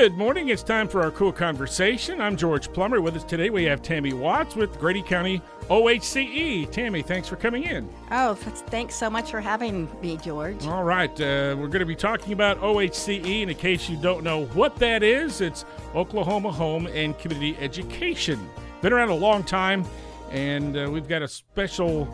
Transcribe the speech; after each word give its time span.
Good 0.00 0.16
morning. 0.16 0.48
It's 0.48 0.62
time 0.62 0.88
for 0.88 1.02
our 1.02 1.10
KOOL 1.10 1.34
Konversation. 1.34 2.20
I'm 2.20 2.34
George 2.34 2.72
Plummer. 2.72 3.02
With 3.02 3.16
us 3.16 3.22
today, 3.22 3.50
we 3.50 3.64
have 3.64 3.82
Tammy 3.82 4.14
Watts 4.14 4.56
with 4.56 4.78
Grady 4.80 5.02
County 5.02 5.42
OHCE. 5.68 6.70
Tammy, 6.70 7.02
thanks 7.02 7.28
for 7.28 7.36
coming 7.36 7.64
in. 7.64 7.86
Oh, 8.10 8.32
thanks 8.34 8.94
so 8.94 9.10
much 9.10 9.30
for 9.30 9.42
having 9.42 9.90
me, 10.00 10.16
George. 10.16 10.66
All 10.66 10.84
right. 10.84 11.10
Uh, 11.20 11.54
we're 11.58 11.66
going 11.66 11.80
to 11.80 11.84
be 11.84 11.94
talking 11.94 12.32
about 12.32 12.58
OHCE. 12.62 13.42
And 13.42 13.50
in 13.50 13.56
case 13.58 13.90
you 13.90 13.98
don't 13.98 14.24
know 14.24 14.46
what 14.46 14.74
that 14.76 15.02
is, 15.02 15.42
it's 15.42 15.66
Oklahoma 15.94 16.50
Home 16.50 16.86
and 16.86 17.18
Community 17.18 17.54
Education. 17.60 18.48
Been 18.80 18.94
around 18.94 19.10
a 19.10 19.14
long 19.14 19.44
time, 19.44 19.84
and 20.30 20.78
uh, 20.78 20.88
we've 20.90 21.08
got 21.08 21.20
a 21.20 21.28
special 21.28 22.08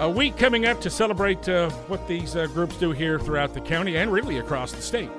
uh, 0.00 0.08
week 0.08 0.36
coming 0.36 0.66
up 0.66 0.80
to 0.80 0.90
celebrate 0.90 1.48
uh, 1.48 1.70
what 1.88 2.06
these 2.06 2.36
uh, 2.36 2.46
groups 2.46 2.76
do 2.76 2.92
here 2.92 3.18
throughout 3.18 3.52
the 3.52 3.60
county 3.60 3.96
and 3.96 4.12
really 4.12 4.38
across 4.38 4.70
the 4.70 4.80
state. 4.80 5.10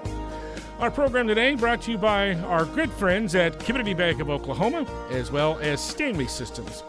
Our 0.80 0.92
program 0.92 1.28
today 1.28 1.56
brought 1.56 1.82
to 1.82 1.92
you 1.92 1.98
by 1.98 2.36
our 2.36 2.64
good 2.64 2.92
friends 2.92 3.34
at 3.34 3.60
Community 3.60 3.96
Bank 3.96 4.22
of 4.22 4.30
Oklahoma, 4.30 4.86
as 5.10 5.32
well 5.32 5.58
as 5.58 5.84
Stanley 5.84 6.28
Systems. 6.28 6.84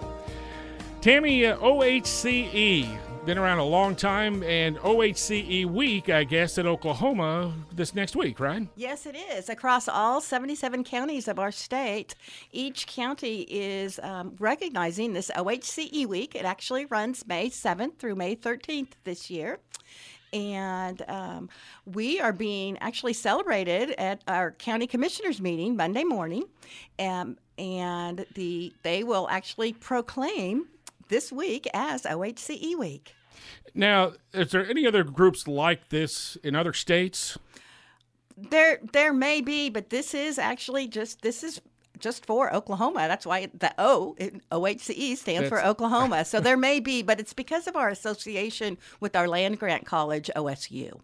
Tammy, 1.00 1.46
uh, 1.46 1.56
OHCE, 1.56 2.98
been 3.24 3.38
around 3.38 3.60
a 3.60 3.64
long 3.64 3.96
time, 3.96 4.42
and 4.42 4.76
OHCE 4.80 5.64
week, 5.64 6.10
I 6.10 6.24
guess, 6.24 6.58
at 6.58 6.66
Oklahoma 6.66 7.54
this 7.72 7.94
next 7.94 8.14
week, 8.14 8.40
right? 8.40 8.68
Yes, 8.76 9.06
it 9.06 9.16
is. 9.16 9.48
Across 9.48 9.88
all 9.88 10.20
77 10.20 10.84
counties 10.84 11.26
of 11.26 11.38
our 11.38 11.50
state, 11.50 12.14
each 12.52 12.86
county 12.86 13.46
is 13.48 13.98
um, 14.02 14.36
recognizing 14.38 15.14
this 15.14 15.30
OHCE 15.34 16.04
week. 16.04 16.34
It 16.34 16.44
actually 16.44 16.84
runs 16.84 17.26
May 17.26 17.48
7th 17.48 17.98
through 17.98 18.16
May 18.16 18.36
13th 18.36 18.92
this 19.04 19.30
year 19.30 19.60
and 20.32 21.02
um, 21.08 21.48
we 21.86 22.20
are 22.20 22.32
being 22.32 22.78
actually 22.78 23.12
celebrated 23.12 23.90
at 23.98 24.22
our 24.28 24.52
county 24.52 24.86
commissioners 24.86 25.40
meeting 25.40 25.76
Monday 25.76 26.04
morning, 26.04 26.44
um, 26.98 27.36
and 27.58 28.24
the 28.34 28.72
they 28.82 29.04
will 29.04 29.28
actually 29.30 29.72
proclaim 29.72 30.66
this 31.08 31.32
week 31.32 31.66
as 31.74 32.02
OHCE 32.02 32.78
week. 32.78 33.14
Now, 33.74 34.12
is 34.32 34.50
there 34.50 34.68
any 34.68 34.86
other 34.86 35.04
groups 35.04 35.46
like 35.46 35.88
this 35.88 36.36
in 36.42 36.54
other 36.54 36.72
states? 36.72 37.38
There, 38.36 38.78
there 38.92 39.12
may 39.12 39.40
be, 39.40 39.68
but 39.68 39.90
this 39.90 40.14
is 40.14 40.38
actually 40.38 40.86
just 40.88 41.22
this 41.22 41.42
is 41.42 41.60
just 41.98 42.26
for 42.26 42.52
Oklahoma. 42.52 43.06
That's 43.08 43.26
why 43.26 43.48
the 43.52 43.72
O 43.78 44.16
in 44.18 44.42
OHCE 44.50 45.16
stands 45.16 45.48
for 45.48 45.64
Oklahoma. 45.64 46.24
So 46.24 46.40
there 46.40 46.56
may 46.56 46.80
be, 46.80 47.02
but 47.02 47.20
it's 47.20 47.32
because 47.32 47.66
of 47.66 47.76
our 47.76 47.88
association 47.88 48.78
with 49.00 49.16
our 49.16 49.28
land 49.28 49.58
grant 49.58 49.86
college, 49.86 50.30
OSU. 50.34 51.00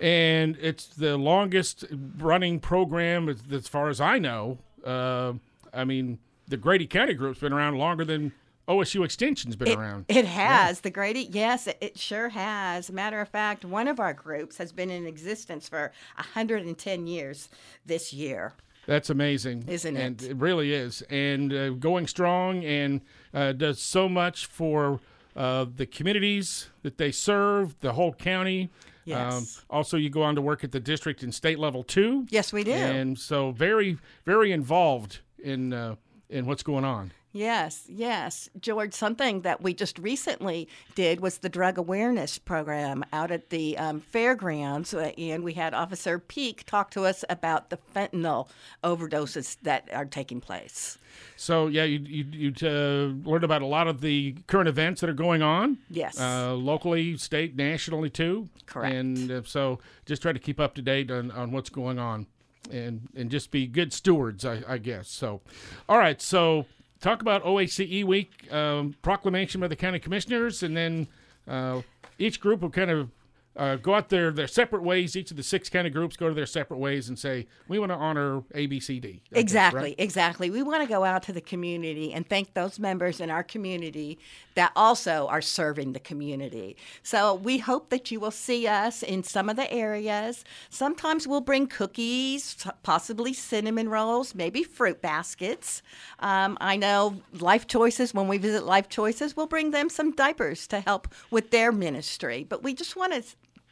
And 0.00 0.56
it's 0.60 0.86
the 0.86 1.16
longest 1.16 1.84
running 2.18 2.58
program, 2.58 3.28
as 3.50 3.68
far 3.68 3.88
as 3.88 4.00
I 4.00 4.18
know. 4.18 4.58
Uh, 4.84 5.34
I 5.72 5.84
mean, 5.84 6.18
the 6.48 6.56
Grady 6.56 6.86
County 6.86 7.14
group's 7.14 7.38
been 7.38 7.52
around 7.52 7.78
longer 7.78 8.04
than 8.04 8.32
OSU 8.68 9.04
Extension's 9.04 9.56
been 9.56 9.68
it, 9.68 9.78
around. 9.78 10.04
It 10.08 10.24
has. 10.24 10.78
Yeah. 10.78 10.80
The 10.82 10.90
Grady, 10.90 11.28
yes, 11.30 11.66
it, 11.66 11.78
it, 11.80 11.98
sure 11.98 12.28
has. 12.28 12.90
Matter 12.90 13.20
of 13.20 13.28
fact, 13.28 13.64
one 13.64 13.88
of 13.88 13.98
our 13.98 14.12
groups 14.12 14.56
has 14.58 14.72
been 14.72 14.90
in 14.90 15.06
existence 15.06 15.68
for 15.68 15.92
110 16.16 17.06
years 17.06 17.48
this 17.84 18.12
year. 18.12 18.54
That's 18.86 19.10
amazing, 19.10 19.64
isn't 19.68 19.96
it? 19.96 20.00
And 20.00 20.22
it 20.22 20.36
really 20.36 20.72
is, 20.72 21.02
and 21.02 21.52
uh, 21.52 21.70
going 21.70 22.06
strong, 22.06 22.64
and 22.64 23.00
uh, 23.32 23.52
does 23.52 23.80
so 23.80 24.08
much 24.08 24.46
for 24.46 25.00
uh, 25.36 25.66
the 25.76 25.86
communities 25.86 26.68
that 26.82 26.98
they 26.98 27.12
serve, 27.12 27.78
the 27.80 27.92
whole 27.92 28.12
county. 28.12 28.70
Yes. 29.04 29.32
Um, 29.32 29.46
also, 29.70 29.96
you 29.96 30.10
go 30.10 30.22
on 30.22 30.34
to 30.34 30.42
work 30.42 30.64
at 30.64 30.72
the 30.72 30.80
district 30.80 31.22
and 31.22 31.34
state 31.34 31.58
level 31.58 31.82
too. 31.82 32.26
Yes, 32.30 32.52
we 32.52 32.64
do. 32.64 32.72
And 32.72 33.18
so, 33.18 33.50
very, 33.52 33.98
very 34.24 34.52
involved 34.52 35.20
in 35.38 35.72
uh, 35.72 35.96
in 36.28 36.46
what's 36.46 36.62
going 36.62 36.84
on. 36.84 37.12
Yes, 37.32 37.84
yes. 37.88 38.50
George, 38.60 38.92
something 38.92 39.40
that 39.40 39.62
we 39.62 39.72
just 39.72 39.98
recently 39.98 40.68
did 40.94 41.20
was 41.20 41.38
the 41.38 41.48
drug 41.48 41.78
awareness 41.78 42.38
program 42.38 43.04
out 43.12 43.30
at 43.30 43.48
the 43.48 43.76
um, 43.78 44.00
fairgrounds. 44.00 44.92
Uh, 44.92 45.12
and 45.16 45.42
we 45.42 45.54
had 45.54 45.72
Officer 45.72 46.18
Peak 46.18 46.64
talk 46.66 46.90
to 46.90 47.04
us 47.04 47.24
about 47.30 47.70
the 47.70 47.78
fentanyl 47.94 48.48
overdoses 48.84 49.56
that 49.62 49.88
are 49.92 50.04
taking 50.04 50.40
place. 50.40 50.98
So, 51.36 51.68
yeah, 51.68 51.84
you, 51.84 52.00
you, 52.00 52.50
you 52.52 52.68
uh, 52.68 53.28
learned 53.28 53.44
about 53.44 53.62
a 53.62 53.66
lot 53.66 53.88
of 53.88 54.02
the 54.02 54.36
current 54.46 54.68
events 54.68 55.00
that 55.00 55.08
are 55.08 55.14
going 55.14 55.42
on. 55.42 55.78
Yes. 55.88 56.20
Uh, 56.20 56.54
locally, 56.54 57.16
state, 57.16 57.56
nationally, 57.56 58.10
too. 58.10 58.48
Correct. 58.66 58.94
And 58.94 59.30
uh, 59.30 59.42
so 59.44 59.78
just 60.04 60.20
try 60.20 60.32
to 60.32 60.38
keep 60.38 60.60
up 60.60 60.74
to 60.74 60.82
date 60.82 61.10
on, 61.10 61.30
on 61.30 61.50
what's 61.50 61.70
going 61.70 61.98
on 61.98 62.26
and 62.70 63.08
and 63.16 63.28
just 63.28 63.50
be 63.50 63.66
good 63.66 63.92
stewards, 63.92 64.44
I, 64.44 64.62
I, 64.68 64.78
guess. 64.78 65.08
So, 65.08 65.40
all 65.88 65.98
right. 65.98 66.22
So 66.22 66.66
talk 67.02 67.20
about 67.20 67.42
OHCE 67.44 68.04
week, 68.04 68.50
um, 68.50 68.94
proclamation 69.02 69.60
by 69.60 69.68
the 69.68 69.76
county 69.76 69.98
commissioners, 69.98 70.62
and 70.62 70.74
then 70.76 71.08
uh, 71.46 71.82
each 72.18 72.40
group 72.40 72.62
will 72.62 72.70
kind 72.70 72.90
of 72.90 73.10
uh, 73.56 73.76
go 73.76 73.94
out 73.94 74.08
their 74.08 74.30
their 74.30 74.46
separate 74.46 74.82
ways. 74.82 75.14
Each 75.14 75.30
of 75.30 75.36
the 75.36 75.42
six 75.42 75.68
kind 75.68 75.86
of 75.86 75.92
groups 75.92 76.16
go 76.16 76.28
to 76.28 76.34
their 76.34 76.46
separate 76.46 76.78
ways 76.78 77.08
and 77.08 77.18
say, 77.18 77.46
"We 77.68 77.78
want 77.78 77.92
to 77.92 77.96
honor 77.96 78.42
ABCD." 78.54 79.20
exactly, 79.32 79.80
right? 79.82 79.94
exactly. 79.98 80.50
We 80.50 80.62
want 80.62 80.82
to 80.82 80.88
go 80.88 81.04
out 81.04 81.22
to 81.24 81.32
the 81.32 81.40
community 81.40 82.12
and 82.12 82.26
thank 82.26 82.54
those 82.54 82.78
members 82.78 83.20
in 83.20 83.30
our 83.30 83.42
community 83.42 84.18
that 84.54 84.72
also 84.74 85.26
are 85.28 85.42
serving 85.42 85.92
the 85.92 86.00
community. 86.00 86.76
So 87.02 87.34
we 87.34 87.58
hope 87.58 87.90
that 87.90 88.10
you 88.10 88.20
will 88.20 88.30
see 88.30 88.66
us 88.66 89.02
in 89.02 89.22
some 89.22 89.48
of 89.48 89.56
the 89.56 89.70
areas. 89.72 90.44
Sometimes 90.70 91.26
we'll 91.26 91.40
bring 91.40 91.66
cookies, 91.66 92.56
possibly 92.82 93.32
cinnamon 93.32 93.88
rolls, 93.88 94.34
maybe 94.34 94.62
fruit 94.62 95.00
baskets. 95.02 95.82
Um, 96.20 96.56
I 96.60 96.76
know 96.76 97.20
Life 97.38 97.66
Choices. 97.66 98.14
When 98.14 98.28
we 98.28 98.38
visit 98.38 98.64
Life 98.64 98.88
Choices, 98.88 99.36
we'll 99.36 99.46
bring 99.46 99.70
them 99.70 99.88
some 99.88 100.12
diapers 100.12 100.66
to 100.68 100.80
help 100.80 101.08
with 101.30 101.50
their 101.50 101.72
ministry. 101.72 102.44
But 102.48 102.62
we 102.62 102.74
just 102.74 102.96
want 102.96 103.12
to 103.12 103.22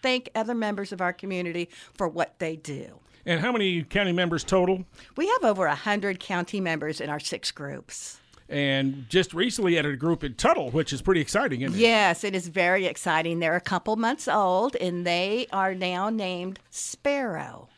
thank 0.02 0.30
other 0.34 0.54
members 0.54 0.92
of 0.92 1.00
our 1.00 1.12
community 1.12 1.68
for 1.94 2.08
what 2.08 2.38
they 2.38 2.56
do. 2.56 3.00
And 3.26 3.40
how 3.40 3.52
many 3.52 3.82
county 3.82 4.12
members 4.12 4.44
total? 4.44 4.84
We 5.16 5.28
have 5.28 5.44
over 5.44 5.66
100 5.66 6.20
county 6.20 6.60
members 6.60 7.00
in 7.00 7.10
our 7.10 7.20
six 7.20 7.50
groups. 7.50 8.18
And 8.48 9.06
just 9.08 9.32
recently 9.32 9.78
added 9.78 9.94
a 9.94 9.96
group 9.96 10.24
in 10.24 10.34
Tuttle, 10.34 10.70
which 10.70 10.92
is 10.92 11.02
pretty 11.02 11.20
exciting, 11.20 11.60
isn't 11.60 11.76
it? 11.76 11.80
Yes, 11.80 12.24
it 12.24 12.34
is 12.34 12.48
very 12.48 12.86
exciting. 12.86 13.38
They're 13.38 13.54
a 13.54 13.60
couple 13.60 13.94
months 13.94 14.26
old, 14.26 14.74
and 14.76 15.06
they 15.06 15.46
are 15.52 15.74
now 15.74 16.10
named 16.10 16.58
Sparrow. 16.70 17.68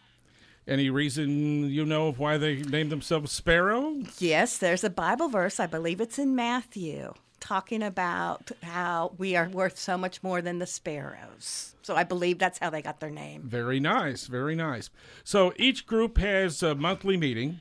Any 0.67 0.89
reason 0.89 1.69
you 1.69 1.85
know 1.85 2.09
of 2.09 2.19
why 2.19 2.39
they 2.39 2.63
named 2.63 2.91
themselves 2.91 3.33
Sparrow? 3.33 3.97
Yes, 4.19 4.57
there's 4.57 4.85
a 4.85 4.91
Bible 4.91 5.29
verse. 5.29 5.61
I 5.61 5.67
believe 5.67 6.01
it's 6.01 6.19
in 6.19 6.35
Matthew 6.35 7.13
talking 7.43 7.83
about 7.83 8.53
how 8.63 9.13
we 9.19 9.35
are 9.35 9.49
worth 9.49 9.77
so 9.77 9.99
much 9.99 10.23
more 10.23 10.41
than 10.41 10.61
the 10.61 10.67
sparrows. 10.67 11.75
So 11.83 11.97
I 11.97 12.05
believe 12.05 12.39
that's 12.39 12.61
how 12.61 12.71
they 12.71 12.81
got 12.81 13.01
their 13.01 13.11
name. 13.11 13.43
Very 13.45 13.81
nice, 13.81 14.27
very 14.29 14.55
nice. 14.55 14.91
So 15.25 15.53
each 15.57 15.85
group 15.85 16.19
has 16.19 16.63
a 16.63 16.77
monthly 16.77 17.17
meeting. 17.17 17.61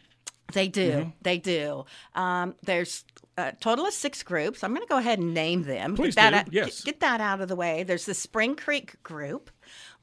They 0.54 0.68
do. 0.68 0.92
Mm-hmm. 0.92 1.10
They 1.24 1.38
do. 1.40 1.86
Um, 2.14 2.56
there's 2.62 3.06
a 3.38 3.54
total 3.54 3.88
of 3.88 3.94
six 3.94 4.22
groups. 4.22 4.64
I'm 4.64 4.72
going 4.72 4.86
to 4.86 4.90
go 4.90 4.98
ahead 4.98 5.18
and 5.18 5.34
name 5.34 5.64
them. 5.64 5.96
Please 5.96 6.14
get 6.14 6.32
that 6.32 6.32
do. 6.32 6.38
Out, 6.38 6.54
yes. 6.54 6.84
Get, 6.84 6.86
get, 6.86 7.00
that 7.00 7.22
out 7.22 7.42
of 7.42 7.48
the 7.48 7.56
way. 7.56 7.84
There's 7.84 8.06
the 8.06 8.14
Spring 8.14 8.56
Creek 8.56 9.02
group, 9.02 9.50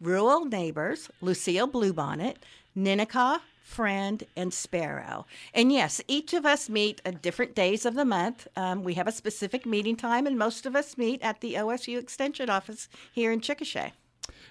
Rural 0.01 0.45
Neighbors, 0.45 1.11
Lucille 1.21 1.69
Bluebonnet, 1.69 2.37
Ninnekah 2.77 3.41
friend, 3.69 4.25
and 4.35 4.53
sparrow. 4.53 5.27
And 5.53 5.71
yes, 5.71 6.01
each 6.09 6.33
of 6.33 6.47
us 6.47 6.71
meet 6.71 7.03
at 7.05 7.21
different 7.21 7.55
days 7.55 7.85
of 7.85 7.95
the 7.95 8.05
month. 8.05 8.49
Um, 8.57 8.83
we 8.83 8.95
have 8.95 9.07
a 9.07 9.13
specific 9.13 9.67
meeting 9.67 9.95
time, 9.95 10.27
and 10.27 10.39
most 10.39 10.65
of 10.65 10.75
us 10.75 10.97
meet 10.97 11.21
at 11.23 11.41
the 11.43 11.55
OSU 11.55 11.99
Extension 11.99 12.49
office 12.49 12.89
here 13.13 13.31
in 13.31 13.41
Chickasha. 13.41 13.93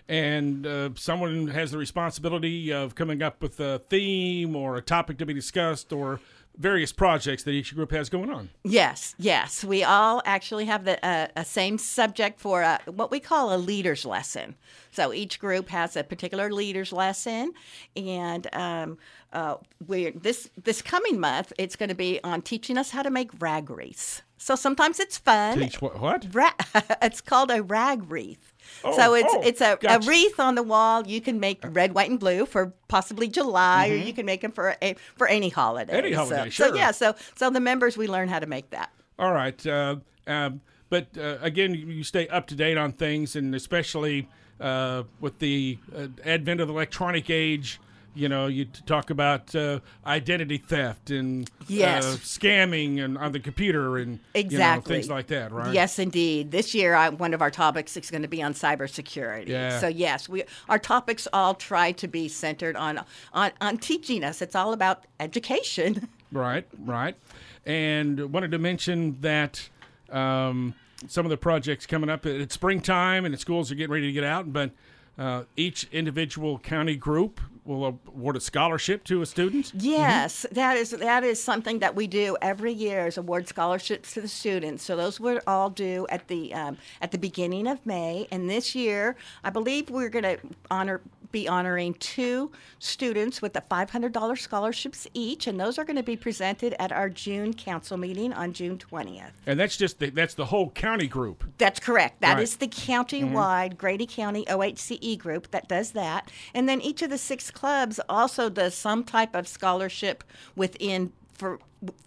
And 0.07 0.65
uh, 0.65 0.91
someone 0.95 1.47
has 1.47 1.71
the 1.71 1.77
responsibility 1.77 2.71
of 2.71 2.95
coming 2.95 3.21
up 3.21 3.41
with 3.41 3.59
a 3.59 3.79
theme 3.79 4.55
or 4.55 4.77
a 4.77 4.81
topic 4.81 5.17
to 5.17 5.25
be 5.25 5.33
discussed 5.33 5.91
or 5.91 6.21
various 6.57 6.91
projects 6.91 7.43
that 7.43 7.51
each 7.51 7.75
group 7.75 7.91
has 7.91 8.09
going 8.09 8.29
on. 8.29 8.49
Yes, 8.63 9.15
yes. 9.17 9.63
We 9.63 9.83
all 9.83 10.21
actually 10.25 10.65
have 10.65 10.85
the 10.85 11.03
uh, 11.05 11.27
a 11.35 11.45
same 11.45 11.77
subject 11.77 12.39
for 12.39 12.61
a, 12.61 12.79
what 12.85 13.11
we 13.11 13.19
call 13.19 13.53
a 13.53 13.57
leader's 13.57 14.05
lesson. 14.05 14.55
So 14.91 15.13
each 15.13 15.39
group 15.39 15.69
has 15.69 15.95
a 15.95 16.03
particular 16.03 16.51
leader's 16.51 16.91
lesson, 16.91 17.53
and 17.95 18.47
um, 18.53 18.97
uh, 19.31 19.57
we 19.85 20.11
this 20.11 20.49
this 20.61 20.81
coming 20.81 21.19
month 21.19 21.53
it's 21.57 21.75
going 21.75 21.89
to 21.89 21.95
be 21.95 22.19
on 22.23 22.41
teaching 22.41 22.77
us 22.77 22.91
how 22.91 23.03
to 23.03 23.09
make 23.09 23.29
rag 23.39 23.69
wreaths. 23.69 24.23
So 24.37 24.55
sometimes 24.55 24.99
it's 24.99 25.17
fun. 25.17 25.59
Teach 25.59 25.81
what? 25.81 25.99
What? 25.99 26.27
Ra- 26.31 26.53
it's 27.01 27.21
called 27.21 27.51
a 27.51 27.63
rag 27.63 28.09
wreath. 28.09 28.53
Oh, 28.83 28.95
so 28.95 29.13
it's 29.13 29.33
oh, 29.33 29.41
it's 29.41 29.61
a, 29.61 29.77
gotcha. 29.79 30.05
a, 30.05 30.07
wreath 30.07 30.39
on 30.39 30.55
the 30.55 30.63
wall. 30.63 31.07
You 31.07 31.21
can 31.21 31.39
make 31.39 31.59
red, 31.63 31.93
white, 31.93 32.09
and 32.09 32.19
blue 32.19 32.45
for 32.45 32.73
possibly 32.87 33.27
July, 33.27 33.89
mm-hmm. 33.89 34.01
or 34.01 34.05
you 34.05 34.13
can 34.13 34.25
make 34.25 34.41
them 34.41 34.51
for 34.51 34.75
a, 34.81 34.95
for 35.15 35.27
any 35.27 35.49
holiday. 35.49 35.93
Any 35.93 36.13
holiday, 36.13 36.45
so, 36.45 36.49
sure. 36.49 36.67
So 36.69 36.75
yeah, 36.75 36.91
so 36.91 37.15
so 37.35 37.49
the 37.49 37.59
members 37.59 37.97
we 37.97 38.07
learn 38.07 38.27
how 38.27 38.39
to 38.39 38.45
make 38.45 38.69
that. 38.71 38.91
All 39.17 39.33
right, 39.33 39.65
uh, 39.65 39.95
um, 40.27 40.61
but 40.89 41.07
uh, 41.17 41.37
again, 41.41 41.73
you 41.73 42.03
stay 42.03 42.27
up 42.27 42.47
to 42.47 42.55
date 42.55 42.77
on 42.77 42.91
things, 42.91 43.35
and 43.35 43.55
especially 43.55 44.29
uh, 44.59 45.03
with 45.19 45.39
the 45.39 45.79
uh, 45.95 46.07
advent 46.23 46.61
of 46.61 46.67
the 46.67 46.73
electronic 46.73 47.29
age 47.29 47.79
you 48.17 48.27
know, 48.27 48.47
you 48.47 48.65
talk 48.65 49.09
about 49.09 49.53
uh, 49.55 49.79
identity 50.05 50.57
theft 50.57 51.11
and 51.11 51.49
Yes. 51.67 52.05
uh, 52.05 52.17
scamming 52.17 53.03
and 53.03 53.17
on 53.17 53.31
the 53.31 53.39
computer 53.39 53.97
and 53.97 54.19
you 54.35 54.57
know, 54.57 54.81
things 54.81 55.09
like 55.09 55.27
that, 55.27 55.51
right? 55.51 55.73
Yes, 55.73 55.99
indeed. 55.99 56.51
This 56.51 56.73
year, 56.73 56.95
I, 56.95 57.09
one 57.09 57.33
of 57.33 57.41
our 57.41 57.51
topics 57.51 57.95
is 57.97 58.09
going 58.09 58.23
to 58.23 58.27
be 58.27 58.41
on 58.41 58.53
cybersecurity. 58.53 59.49
Yeah. 59.49 59.79
So 59.79 59.87
yes, 59.87 60.27
we 60.27 60.43
our 60.69 60.79
topics 60.79 61.27
all 61.31 61.53
try 61.53 61.91
to 61.93 62.07
be 62.07 62.27
centered 62.27 62.75
on 62.75 63.03
on, 63.33 63.51
on 63.61 63.77
teaching 63.77 64.23
us. 64.23 64.41
It's 64.41 64.55
all 64.55 64.73
about 64.73 65.05
education. 65.19 66.07
Right, 66.29 66.67
right. 66.83 67.15
And 67.65 68.33
wanted 68.33 68.51
to 68.51 68.57
mention 68.59 69.15
that 69.21 69.69
um, 70.09 70.73
some 71.07 71.25
of 71.25 71.29
the 71.29 71.37
projects 71.37 71.85
coming 71.85 72.09
up, 72.09 72.25
it's 72.25 72.53
springtime 72.53 73.23
and 73.23 73.33
the 73.33 73.37
schools 73.37 73.71
are 73.71 73.75
getting 73.75 73.93
ready 73.93 74.07
to 74.07 74.11
get 74.11 74.25
out, 74.25 74.51
but 74.51 74.71
uh, 75.17 75.43
each 75.55 75.87
individual 75.93 76.59
county 76.59 76.97
group 76.97 77.39
will 77.67 77.99
award 78.07 78.35
a 78.35 78.39
scholarship 78.39 79.03
to 79.05 79.21
a 79.21 79.25
student. 79.25 79.71
Yes, 79.75 80.45
that 80.51 80.77
is 80.77 80.91
that 80.91 81.23
is 81.23 81.43
something 81.43 81.79
that 81.79 81.95
we 81.95 82.07
do 82.07 82.37
every 82.41 82.73
year 82.73 83.07
is 83.07 83.17
award 83.17 83.47
scholarships 83.47 84.13
to 84.13 84.21
the 84.21 84.27
students. 84.27 84.83
So 84.83 84.95
those 84.95 85.19
would 85.19 85.41
all 85.45 85.69
due 85.69 86.07
at 86.09 86.27
the 86.27 86.53
um, 86.53 86.77
at 87.01 87.11
the 87.11 87.17
beginning 87.17 87.67
of 87.67 87.85
May. 87.85 88.27
And 88.31 88.49
this 88.49 88.73
year, 88.75 89.15
I 89.43 89.49
believe 89.49 89.89
we're 89.89 90.09
going 90.09 90.23
to 90.23 90.39
honor 90.71 91.01
be 91.31 91.47
honoring 91.47 91.93
two 91.95 92.51
students 92.79 93.41
with 93.41 93.53
the 93.53 93.61
$500 93.61 94.37
scholarships 94.37 95.07
each, 95.13 95.47
and 95.47 95.59
those 95.59 95.77
are 95.77 95.83
going 95.83 95.97
to 95.97 96.03
be 96.03 96.15
presented 96.15 96.75
at 96.79 96.91
our 96.91 97.09
June 97.09 97.53
council 97.53 97.97
meeting 97.97 98.33
on 98.33 98.53
June 98.53 98.77
20th. 98.77 99.31
And 99.45 99.59
that's 99.59 99.77
just 99.77 99.99
the, 99.99 100.09
that's 100.09 100.33
the 100.33 100.45
whole 100.45 100.69
county 100.71 101.07
group. 101.07 101.43
That's 101.57 101.79
correct. 101.79 102.21
That 102.21 102.39
is 102.39 102.47
Right. 102.47 102.47
Mm-hmm. 102.47 102.59
the 102.59 102.85
county-wide 102.87 103.77
Grady 103.77 104.05
County 104.05 104.45
OHCE 104.45 105.17
group 105.17 105.51
that 105.51 105.67
does 105.67 105.91
that, 105.91 106.31
and 106.53 106.67
then 106.67 106.81
each 106.81 107.01
of 107.01 107.09
the 107.09 107.17
six 107.17 107.51
clubs 107.57 107.99
also 108.07 108.49
does 108.49 108.75
some 108.75 109.03
type 109.03 109.35
of 109.35 109.47
scholarship 109.47 110.23
within 110.55 111.11
for 111.33 111.59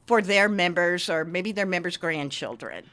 for 0.07 0.23
their 0.23 0.49
members 0.49 1.11
or 1.11 1.25
maybe 1.25 1.53
their 1.53 1.67
members' 1.67 1.97
grandchildren. 1.97 2.85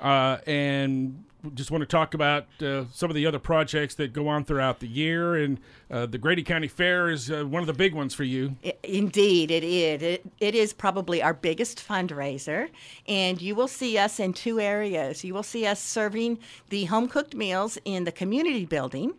Uh, 0.00 0.38
and 0.46 1.24
just 1.54 1.70
want 1.70 1.82
to 1.82 1.86
talk 1.86 2.14
about 2.14 2.46
uh, 2.62 2.84
some 2.92 3.10
of 3.10 3.14
the 3.14 3.26
other 3.26 3.38
projects 3.38 3.94
that 3.96 4.12
go 4.12 4.28
on 4.28 4.44
throughout 4.44 4.80
the 4.80 4.86
year. 4.86 5.36
And 5.36 5.58
uh, 5.90 6.06
the 6.06 6.18
Grady 6.18 6.42
County 6.42 6.68
Fair 6.68 7.10
is 7.10 7.30
uh, 7.30 7.44
one 7.44 7.62
of 7.62 7.66
the 7.66 7.74
big 7.74 7.94
ones 7.94 8.14
for 8.14 8.24
you. 8.24 8.56
Indeed, 8.82 9.50
it 9.50 9.64
is. 9.64 10.02
It, 10.02 10.32
it 10.40 10.54
is 10.54 10.72
probably 10.72 11.22
our 11.22 11.34
biggest 11.34 11.86
fundraiser, 11.86 12.70
and 13.06 13.40
you 13.40 13.54
will 13.54 13.68
see 13.68 13.98
us 13.98 14.18
in 14.18 14.32
two 14.32 14.58
areas. 14.58 15.24
You 15.24 15.34
will 15.34 15.42
see 15.42 15.66
us 15.66 15.80
serving 15.80 16.38
the 16.70 16.84
home 16.86 17.08
cooked 17.08 17.34
meals 17.34 17.78
in 17.84 18.04
the 18.04 18.12
community 18.12 18.64
building 18.64 19.14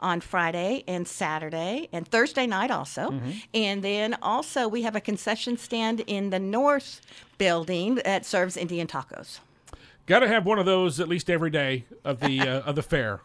on 0.00 0.20
Friday 0.20 0.84
and 0.86 1.06
Saturday 1.06 1.88
and 1.92 2.06
Thursday 2.06 2.46
night 2.46 2.70
also. 2.70 3.20
And 3.54 3.82
then 3.82 4.16
also 4.22 4.68
we 4.68 4.82
have 4.82 4.96
a 4.96 5.00
concession 5.00 5.56
stand 5.56 6.00
in 6.06 6.30
the 6.30 6.38
north 6.38 7.00
building 7.38 7.96
that 8.04 8.24
serves 8.26 8.56
Indian 8.56 8.86
tacos. 8.86 9.40
Got 10.06 10.20
to 10.20 10.28
have 10.28 10.46
one 10.46 10.58
of 10.58 10.66
those 10.66 11.00
at 11.00 11.08
least 11.08 11.28
every 11.28 11.50
day 11.50 11.84
of 12.04 12.20
the 12.20 12.40
uh, 12.48 12.60
of 12.60 12.76
the 12.76 12.82
fair. 12.82 13.20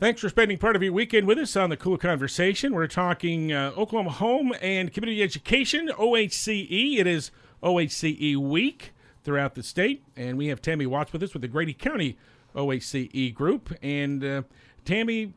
Thanks 0.00 0.20
for 0.20 0.28
spending 0.28 0.58
part 0.58 0.74
of 0.74 0.82
your 0.82 0.92
weekend 0.92 1.28
with 1.28 1.38
us 1.38 1.54
on 1.54 1.70
the 1.70 1.76
KOOL 1.76 1.96
Konversation. 1.96 2.72
We're 2.72 2.88
talking 2.88 3.52
uh, 3.52 3.70
Oklahoma 3.76 4.10
Home 4.10 4.52
and 4.60 4.92
Community 4.92 5.22
Education 5.22 5.90
(OHCE). 5.96 6.98
It 6.98 7.06
is 7.06 7.30
OHCE 7.62 8.36
week 8.36 8.92
throughout 9.22 9.54
the 9.54 9.62
state, 9.62 10.02
and 10.16 10.36
we 10.36 10.48
have 10.48 10.60
Tammy 10.60 10.86
Watts 10.86 11.12
with 11.12 11.22
us 11.22 11.32
with 11.32 11.42
the 11.42 11.46
Grady 11.46 11.72
County 11.72 12.16
OHCE 12.56 13.32
group. 13.32 13.72
And 13.80 14.24
uh, 14.24 14.42
Tammy, 14.84 15.34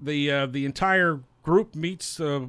the 0.00 0.30
uh, 0.30 0.46
the 0.46 0.64
entire 0.64 1.20
group 1.42 1.74
meets 1.74 2.20
uh, 2.20 2.46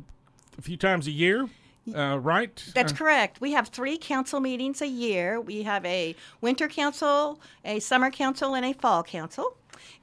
a 0.58 0.62
few 0.62 0.78
times 0.78 1.08
a 1.08 1.12
year, 1.12 1.48
uh, 1.96 2.18
right? 2.20 2.64
That's 2.74 2.94
Uh, 2.94 2.96
correct. 2.96 3.40
We 3.42 3.52
have 3.54 3.68
three 3.70 3.98
council 3.98 4.40
meetings 4.40 4.82
a 4.82 4.88
year. 4.88 5.40
We 5.40 5.64
have 5.64 5.86
a 5.86 6.16
winter 6.42 6.68
council, 6.68 7.40
a 7.64 7.80
summer 7.80 8.10
council, 8.12 8.56
and 8.56 8.66
a 8.66 8.74
fall 8.74 9.04
council. 9.04 9.56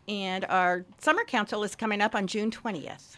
And 0.06 0.44
our 0.46 0.84
summer 0.98 1.24
council 1.24 1.64
is 1.64 1.74
coming 1.74 2.00
up 2.00 2.14
on 2.14 2.26
June 2.26 2.50
20th. 2.50 3.16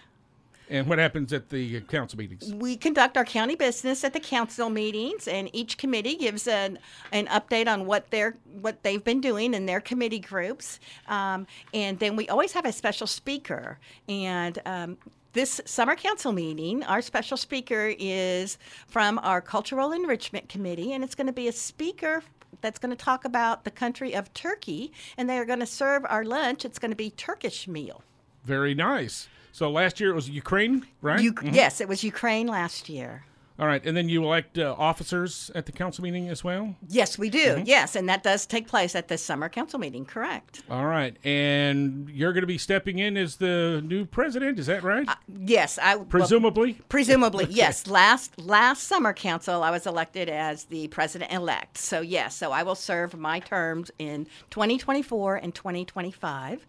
And 0.69 0.87
what 0.87 0.99
happens 0.99 1.33
at 1.33 1.49
the 1.51 1.81
council 1.83 2.19
meetings? 2.19 2.53
We 2.53 2.77
conduct 2.77 3.17
our 3.17 3.25
county 3.25 3.55
business 3.55 4.03
at 4.05 4.13
the 4.13 4.21
council 4.21 4.69
meetings, 4.69 5.29
and 5.29 5.49
each 5.55 5.79
committee 5.79 6.17
gives 6.17 6.49
an, 6.49 6.79
an 7.13 7.27
update 7.27 7.69
on 7.69 7.87
what 7.87 8.11
they're 8.11 8.37
what 8.61 8.83
they've 8.83 9.03
been 9.03 9.21
doing 9.21 9.55
in 9.55 9.67
their 9.67 9.81
committee 9.81 10.19
groups. 10.19 10.81
Um, 11.09 11.47
and 11.73 11.99
then 11.99 12.17
we 12.17 12.29
always 12.29 12.53
have 12.53 12.65
a 12.65 12.73
special 12.73 13.07
speaker. 13.07 13.79
And 14.09 14.59
um, 14.67 14.99
this 15.35 15.61
summer 15.67 15.95
council 15.95 16.33
meeting, 16.33 16.83
our 16.85 17.03
special 17.03 17.37
speaker 17.37 17.95
is 17.99 18.59
from 18.89 19.19
our 19.21 19.41
cultural 19.41 19.93
enrichment 19.93 20.49
committee, 20.49 20.93
and 20.93 21.05
it's 21.05 21.15
going 21.15 21.27
to 21.27 21.33
be 21.33 21.49
a 21.49 21.53
speaker 21.53 22.23
that's 22.61 22.79
going 22.79 22.91
to 22.91 22.97
talk 22.97 23.25
about 23.25 23.65
the 23.65 23.71
country 23.71 24.15
of 24.15 24.33
Turkey, 24.33 24.93
and 25.17 25.29
they 25.29 25.39
are 25.39 25.45
going 25.45 25.61
to 25.61 25.67
serve 25.67 26.05
our 26.09 26.25
lunch. 26.25 26.65
It's 26.65 26.79
going 26.79 26.91
to 26.91 26.97
be 26.97 27.11
Turkish 27.11 27.69
meal. 27.69 28.03
Very 28.45 28.75
nice. 28.75 29.29
So 29.57 29.71
last 29.71 30.01
year 30.01 30.11
it 30.11 30.15
was 30.15 30.29
Ukraine, 30.29 30.87
right? 31.01 31.19
U- 31.19 31.33
mm-hmm. 31.33 31.55
Yes, 31.55 31.81
it 31.81 31.89
was 31.89 32.05
Ukraine 32.05 32.47
last 32.47 32.91
year. 32.91 33.25
All 33.59 33.67
right, 33.67 33.83
and 33.87 33.97
then 33.97 34.07
you 34.11 34.23
elect 34.23 34.59
uh, 34.59 34.75
officers 34.77 35.51
at 35.55 35.65
the 35.65 35.73
council 35.73 36.05
meeting 36.05 36.29
as 36.29 36.45
well. 36.45 36.75
Yes, 36.91 37.19
we 37.19 37.31
do. 37.31 37.39
Mm-hmm. 37.39 37.63
Yes, 37.65 37.97
and 37.97 38.07
that 38.11 38.23
does 38.23 38.45
take 38.45 38.69
place 38.69 38.95
at 38.95 39.09
the 39.09 39.17
summer 39.17 39.49
council 39.49 39.79
meeting. 39.79 40.05
Correct. 40.05 40.63
All 40.69 40.85
right, 40.85 41.17
and 41.25 42.11
you're 42.11 42.35
going 42.35 42.43
to 42.43 42.47
be 42.47 42.59
stepping 42.59 42.99
in 42.99 43.17
as 43.17 43.37
the 43.37 43.83
new 43.83 44.05
president. 44.05 44.59
Is 44.59 44.67
that 44.67 44.83
right? 44.83 45.09
Uh, 45.09 45.15
yes, 45.39 45.79
I 45.79 45.97
well, 45.97 46.05
Presumably. 46.05 46.75
presumably 46.91 47.47
yes. 47.49 47.87
Last 47.87 48.39
last 48.39 48.83
summer 48.83 49.15
council, 49.15 49.63
I 49.63 49.71
was 49.71 49.87
elected 49.87 50.29
as 50.29 50.65
the 50.65 50.89
president 50.89 51.33
elect. 51.33 51.79
So 51.79 52.03
yes, 52.03 52.37
so 52.37 52.53
I 52.53 52.63
will 52.63 52.75
serve 52.75 53.17
my 53.17 53.41
terms 53.41 53.91
in 53.99 54.27
2024 54.51 55.37
and 55.37 55.55
2025. 55.55 56.67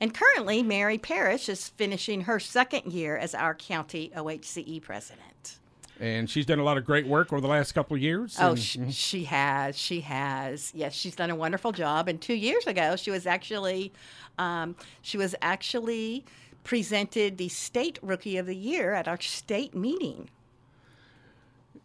And 0.00 0.12
currently, 0.12 0.62
Mary 0.62 0.98
Parrish 0.98 1.48
is 1.48 1.68
finishing 1.68 2.22
her 2.22 2.38
second 2.40 2.92
year 2.92 3.16
as 3.16 3.34
our 3.34 3.54
county 3.54 4.10
OHCE 4.14 4.82
president. 4.82 5.58
and 6.00 6.28
she's 6.28 6.44
done 6.44 6.58
a 6.58 6.64
lot 6.64 6.76
of 6.76 6.84
great 6.84 7.06
work 7.06 7.32
over 7.32 7.40
the 7.40 7.46
last 7.48 7.72
couple 7.72 7.94
of 7.94 8.02
years. 8.02 8.36
Oh, 8.40 8.50
and- 8.50 8.58
sh- 8.60 8.78
she 8.90 9.24
has. 9.24 9.78
She 9.78 10.00
has. 10.00 10.72
Yes, 10.74 10.92
she's 10.92 11.14
done 11.14 11.30
a 11.30 11.36
wonderful 11.36 11.70
job. 11.72 12.08
And 12.08 12.20
two 12.20 12.34
years 12.34 12.66
ago, 12.66 12.96
she 12.96 13.10
was 13.12 13.26
actually, 13.26 13.92
um, 14.36 14.74
she 15.02 15.16
was 15.16 15.34
actually 15.40 16.24
presented 16.64 17.38
the 17.38 17.48
state 17.48 17.98
rookie 18.02 18.36
of 18.38 18.46
the 18.46 18.56
year 18.56 18.92
at 18.94 19.06
our 19.06 19.20
state 19.20 19.74
meeting. 19.74 20.28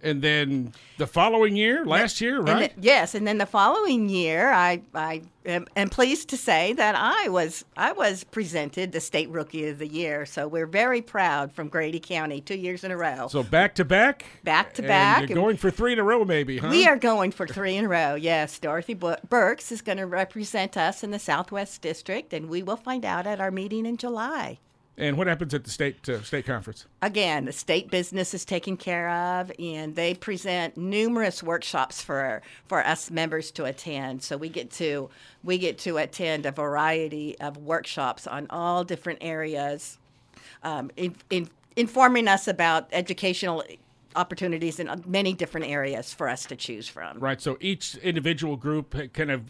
And 0.01 0.21
then 0.21 0.73
the 0.97 1.07
following 1.07 1.55
year, 1.55 1.85
last 1.85 2.21
year, 2.21 2.37
And 2.39 2.47
right? 2.47 2.75
the- 2.75 2.81
yes, 2.81 3.15
and 3.15 3.27
then 3.27 3.37
the 3.37 3.45
following 3.45 4.09
year, 4.09 4.51
I 4.51 4.81
I 4.93 5.21
am, 5.45 5.65
am 5.75 5.89
pleased 5.89 6.29
to 6.29 6.37
say 6.37 6.73
that 6.73 6.95
I 6.97 7.29
was 7.29 7.65
I 7.75 7.91
was 7.91 8.23
presented 8.23 8.91
the 8.91 8.99
state 9.01 9.29
rookie 9.29 9.67
of 9.67 9.79
the 9.79 9.87
year. 9.87 10.25
So 10.25 10.47
we're 10.47 10.65
very 10.67 11.01
proud 11.01 11.51
from 11.51 11.67
Grady 11.69 11.99
County, 11.99 12.39
two 12.41 12.55
years 12.55 12.83
in 12.83 12.91
a 12.91 12.97
row. 12.97 13.27
so 13.29 13.43
back 13.43 13.75
to 13.75 13.85
back. 13.85 14.25
Back 14.43 14.73
to 14.75 14.81
and 14.81 14.87
back, 14.87 15.19
You're 15.21 15.25
and- 15.27 15.35
going 15.45 15.57
for 15.57 15.69
three 15.71 15.93
in 15.93 15.99
a 15.99 16.03
row, 16.03 16.23
maybe, 16.23 16.57
huh? 16.59 16.69
We 16.69 16.87
are 16.87 16.97
going 16.97 17.31
for 17.31 17.45
three 17.47 17.75
in 17.75 17.85
a 17.85 17.89
row. 17.89 18.15
Yes, 18.15 18.57
Dorothy 18.59 18.93
Burks 18.93 19.71
is 19.71 19.81
going 19.81 19.97
to 19.97 20.05
represent 20.05 20.77
us 20.77 21.03
in 21.03 21.11
the 21.11 21.19
Southwest 21.19 21.81
District, 21.81 22.31
and 22.33 22.47
we 22.49 22.63
will 22.63 22.77
find 22.77 23.03
out 23.05 23.27
at 23.27 23.39
our 23.41 23.51
meeting 23.51 23.85
in 23.85 23.97
July. 23.97 24.59
And 24.99 25.17
what 25.17 25.27
happens 25.27 25.53
at 25.53 25.63
the 25.63 25.69
state 25.69 26.07
uh, 26.09 26.21
state 26.21 26.45
conference? 26.45 26.85
Again, 27.01 27.45
the 27.45 27.53
state 27.53 27.89
business 27.89 28.33
is 28.33 28.43
taken 28.43 28.75
care 28.75 29.09
of, 29.09 29.49
and 29.57 29.95
they 29.95 30.13
present 30.13 30.75
numerous 30.75 31.41
workshops 31.41 32.01
for 32.01 32.41
for 32.67 32.85
us 32.85 33.09
members 33.09 33.49
to 33.51 33.63
attend. 33.63 34.21
So 34.23 34.35
we 34.35 34.49
get 34.49 34.69
to 34.71 35.09
we 35.43 35.57
get 35.57 35.77
to 35.79 35.97
attend 35.97 36.45
a 36.45 36.51
variety 36.51 37.39
of 37.39 37.57
workshops 37.57 38.27
on 38.27 38.47
all 38.49 38.83
different 38.83 39.19
areas, 39.21 39.97
um, 40.63 40.91
in, 40.97 41.15
in, 41.29 41.49
informing 41.77 42.27
us 42.27 42.47
about 42.49 42.89
educational 42.91 43.63
opportunities 44.17 44.79
in 44.79 45.03
many 45.07 45.33
different 45.33 45.67
areas 45.67 46.13
for 46.13 46.27
us 46.27 46.45
to 46.47 46.55
choose 46.55 46.89
from. 46.89 47.19
Right. 47.19 47.39
So 47.39 47.57
each 47.61 47.95
individual 47.97 48.57
group 48.57 48.95
kind 49.13 49.31
of 49.31 49.43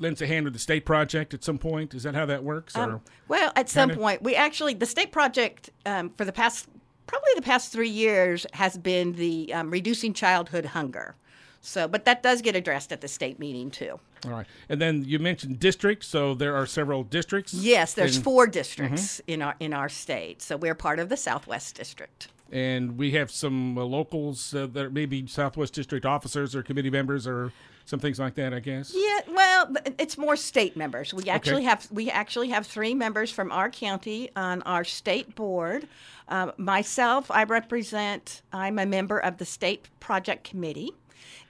lends 0.00 0.20
a 0.22 0.26
hand 0.26 0.46
to 0.46 0.50
the 0.50 0.58
state 0.58 0.84
project 0.84 1.34
at 1.34 1.44
some 1.44 1.58
point. 1.58 1.94
Is 1.94 2.02
that 2.02 2.14
how 2.14 2.26
that 2.26 2.42
works? 2.42 2.74
or 2.76 2.82
Um, 2.82 3.00
well, 3.28 3.52
at 3.54 3.68
some 3.68 3.90
kinda- 3.90 4.02
point, 4.02 4.22
we 4.22 4.34
actually 4.34 4.74
the 4.74 4.86
state 4.86 5.12
project 5.12 5.70
um, 5.86 6.10
for 6.16 6.24
the 6.24 6.32
past 6.32 6.66
probably 7.06 7.30
the 7.34 7.42
past 7.42 7.72
three 7.72 7.88
years 7.88 8.46
has 8.54 8.78
been 8.78 9.12
the 9.14 9.52
um, 9.52 9.70
reducing 9.70 10.12
childhood 10.14 10.64
hunger. 10.66 11.16
So, 11.60 11.86
but 11.88 12.04
that 12.06 12.22
does 12.22 12.40
get 12.40 12.56
addressed 12.56 12.90
at 12.92 13.00
the 13.02 13.08
state 13.08 13.38
meeting 13.38 13.70
too. 13.70 14.00
all 14.24 14.30
right. 14.30 14.46
And 14.70 14.80
then 14.80 15.04
you 15.04 15.18
mentioned 15.18 15.58
districts. 15.60 16.06
So 16.06 16.34
there 16.34 16.56
are 16.56 16.64
several 16.66 17.02
districts. 17.04 17.52
Yes, 17.52 17.92
there's 17.94 18.16
And- 18.16 18.24
four 18.24 18.46
districts 18.46 19.20
in 19.26 19.42
our 19.42 19.54
in 19.60 19.74
our 19.74 19.88
state. 19.90 20.40
So 20.40 20.56
we're 20.56 20.74
part 20.74 20.98
of 20.98 21.08
the 21.10 21.16
Southwest 21.18 21.74
District. 21.74 22.28
And 22.50 22.98
we 22.98 23.12
have 23.12 23.30
some 23.30 23.78
uh, 23.78 23.84
locals 23.84 24.54
uh, 24.54 24.66
that 24.72 24.86
are 24.86 24.90
maybe 24.90 25.26
Southwest 25.26 25.74
District 25.74 26.04
officers 26.04 26.54
or 26.54 26.62
committee 26.62 26.90
members 26.90 27.26
or 27.26 27.52
some 27.84 27.98
things 27.98 28.18
like 28.18 28.34
that. 28.34 28.52
I 28.52 28.60
guess. 28.60 28.92
Yeah, 28.94 29.20
well, 29.28 29.74
it's 29.98 30.18
more 30.18 30.36
state 30.36 30.76
members. 30.76 31.14
We 31.14 31.28
actually 31.28 31.64
have 31.64 31.86
we 31.90 32.10
actually 32.10 32.50
have 32.50 32.66
three 32.66 32.94
members 32.94 33.30
from 33.30 33.52
our 33.52 33.70
county 33.70 34.30
on 34.36 34.62
our 34.62 34.84
state 34.84 35.34
board. 35.34 35.86
Um, 36.28 36.52
myself, 36.56 37.30
I 37.30 37.44
represent. 37.44 38.42
I'm 38.52 38.78
a 38.78 38.86
member 38.86 39.18
of 39.18 39.38
the 39.38 39.44
state 39.44 39.88
project 40.00 40.44
committee. 40.44 40.92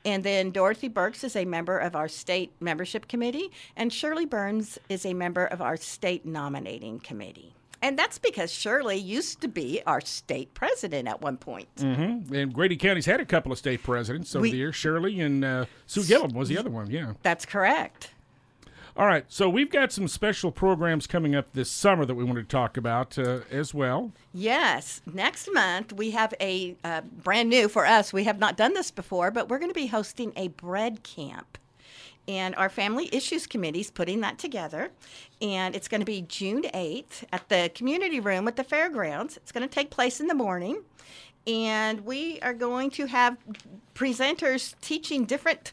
And 0.02 0.24
then 0.24 0.50
Dorothy 0.50 0.88
Burks 0.88 1.24
is 1.24 1.36
a 1.36 1.44
member 1.44 1.76
of 1.76 1.94
our 1.94 2.08
state 2.08 2.52
membership 2.58 3.06
committee, 3.06 3.50
and 3.76 3.92
Shirley 3.92 4.24
Burns 4.24 4.78
is 4.88 5.04
a 5.04 5.12
member 5.12 5.44
of 5.44 5.60
our 5.60 5.76
state 5.76 6.24
nominating 6.24 7.00
committee. 7.00 7.52
And 7.82 7.98
that's 7.98 8.18
because 8.18 8.52
Shirley 8.52 8.96
used 8.96 9.40
to 9.40 9.48
be 9.48 9.80
our 9.86 10.00
state 10.02 10.52
president 10.54 11.08
at 11.08 11.22
one 11.22 11.36
point. 11.38 11.74
Mm-hmm. 11.76 12.34
And 12.34 12.52
Grady 12.52 12.76
County's 12.76 13.06
had 13.06 13.20
a 13.20 13.24
couple 13.24 13.52
of 13.52 13.58
state 13.58 13.82
presidents 13.82 14.34
over 14.36 14.42
We- 14.42 14.50
the 14.50 14.58
years. 14.58 14.76
Shirley 14.76 15.20
and 15.20 15.44
uh, 15.44 15.64
Sue 15.86 16.04
Gillum 16.04 16.32
was 16.32 16.48
the 16.48 16.58
other 16.58 16.70
one. 16.70 16.90
Yeah. 16.90 17.14
That's 17.22 17.46
correct. 17.46 18.10
All 18.96 19.06
right. 19.06 19.24
So 19.28 19.48
we've 19.48 19.70
got 19.70 19.92
some 19.92 20.08
special 20.08 20.50
programs 20.50 21.06
coming 21.06 21.34
up 21.34 21.52
this 21.54 21.70
summer 21.70 22.04
that 22.04 22.14
we 22.16 22.24
want 22.24 22.36
to 22.36 22.44
talk 22.44 22.76
about 22.76 23.16
uh, 23.18 23.40
as 23.50 23.72
well. 23.72 24.12
Yes, 24.34 25.00
next 25.10 25.48
month 25.52 25.92
we 25.92 26.10
have 26.10 26.34
a 26.40 26.76
uh, 26.84 27.00
brand 27.22 27.48
new 27.48 27.68
for 27.68 27.86
us. 27.86 28.12
We 28.12 28.24
have 28.24 28.38
not 28.38 28.56
done 28.56 28.74
this 28.74 28.90
before, 28.90 29.30
but 29.30 29.48
we're 29.48 29.58
going 29.58 29.70
to 29.70 29.74
be 29.74 29.86
hosting 29.86 30.32
a 30.36 30.48
bread 30.48 31.02
camp. 31.02 31.56
And 32.28 32.54
our 32.56 32.68
Family 32.68 33.08
Issues 33.12 33.46
Committee 33.46 33.80
is 33.80 33.90
putting 33.90 34.20
that 34.20 34.38
together. 34.38 34.90
And 35.40 35.74
it's 35.74 35.88
going 35.88 36.00
to 36.00 36.04
be 36.04 36.22
June 36.22 36.62
8th 36.62 37.24
at 37.32 37.48
the 37.48 37.70
community 37.74 38.20
room 38.20 38.46
at 38.46 38.56
the 38.56 38.64
fairgrounds. 38.64 39.36
It's 39.36 39.52
going 39.52 39.66
to 39.68 39.74
take 39.74 39.90
place 39.90 40.20
in 40.20 40.26
the 40.26 40.34
morning. 40.34 40.82
And 41.46 42.04
we 42.04 42.38
are 42.40 42.52
going 42.52 42.90
to 42.90 43.06
have 43.06 43.36
presenters 43.94 44.74
teaching 44.80 45.24
different, 45.24 45.72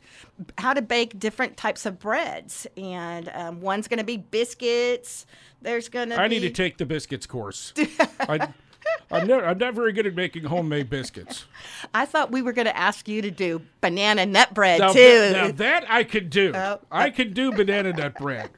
how 0.57 0.73
to 0.73 0.81
bake 0.81 1.19
different 1.19 1.57
types 1.57 1.85
of 1.85 1.99
breads. 1.99 2.65
And 2.77 3.29
um, 3.33 3.61
one's 3.61 3.87
going 3.87 3.99
to 3.99 4.05
be 4.05 4.17
biscuits. 4.17 5.25
There's 5.61 5.89
going 5.89 6.09
to 6.09 6.15
be. 6.15 6.21
I 6.21 6.27
need 6.27 6.39
to 6.39 6.49
take 6.49 6.77
the 6.77 6.85
biscuits 6.85 7.25
course. 7.25 7.73
I, 8.21 8.53
I'm, 9.09 9.27
not, 9.27 9.43
I'm 9.43 9.57
not 9.57 9.73
very 9.73 9.93
good 9.93 10.05
at 10.05 10.15
making 10.15 10.43
homemade 10.45 10.89
biscuits. 10.89 11.45
I 11.93 12.05
thought 12.05 12.31
we 12.31 12.41
were 12.41 12.51
going 12.51 12.65
to 12.65 12.75
ask 12.75 13.07
you 13.07 13.21
to 13.21 13.31
do 13.31 13.61
banana 13.81 14.25
nut 14.25 14.53
bread 14.53 14.79
Now, 14.79 14.91
too. 14.93 15.29
now 15.31 15.51
that 15.51 15.89
I 15.89 16.03
could 16.03 16.29
do. 16.29 16.51
Oh. 16.53 16.79
I 16.91 17.09
could 17.09 17.33
do 17.33 17.51
banana 17.51 17.93
nut 17.93 18.15
bread. 18.15 18.49